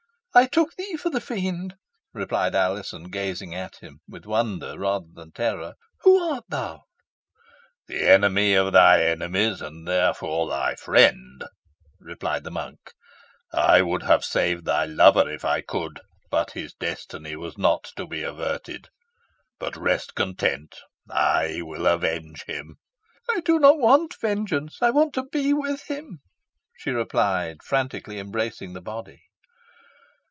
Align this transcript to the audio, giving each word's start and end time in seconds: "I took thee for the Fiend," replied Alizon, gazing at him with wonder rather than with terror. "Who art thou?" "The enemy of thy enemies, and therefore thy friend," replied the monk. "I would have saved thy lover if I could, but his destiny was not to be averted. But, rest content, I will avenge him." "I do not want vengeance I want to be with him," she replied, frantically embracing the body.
"I 0.33 0.45
took 0.45 0.75
thee 0.75 0.95
for 0.95 1.09
the 1.09 1.19
Fiend," 1.19 1.75
replied 2.13 2.55
Alizon, 2.55 3.09
gazing 3.11 3.53
at 3.53 3.75
him 3.81 3.99
with 4.07 4.25
wonder 4.25 4.79
rather 4.79 5.07
than 5.13 5.25
with 5.27 5.33
terror. 5.33 5.73
"Who 6.03 6.17
art 6.19 6.45
thou?" 6.47 6.83
"The 7.87 8.07
enemy 8.07 8.53
of 8.53 8.71
thy 8.71 9.03
enemies, 9.03 9.61
and 9.61 9.85
therefore 9.85 10.47
thy 10.47 10.75
friend," 10.75 11.43
replied 11.99 12.45
the 12.45 12.49
monk. 12.49 12.93
"I 13.51 13.81
would 13.81 14.03
have 14.03 14.23
saved 14.23 14.63
thy 14.63 14.85
lover 14.85 15.29
if 15.29 15.43
I 15.43 15.59
could, 15.59 15.99
but 16.29 16.51
his 16.51 16.73
destiny 16.75 17.35
was 17.35 17.57
not 17.57 17.91
to 17.97 18.07
be 18.07 18.23
averted. 18.23 18.87
But, 19.59 19.75
rest 19.75 20.15
content, 20.15 20.79
I 21.09 21.61
will 21.61 21.85
avenge 21.85 22.45
him." 22.47 22.75
"I 23.29 23.41
do 23.41 23.59
not 23.59 23.79
want 23.79 24.15
vengeance 24.21 24.77
I 24.81 24.91
want 24.91 25.11
to 25.15 25.23
be 25.23 25.53
with 25.53 25.87
him," 25.89 26.19
she 26.77 26.91
replied, 26.91 27.61
frantically 27.61 28.17
embracing 28.17 28.71
the 28.71 28.79
body. 28.81 29.23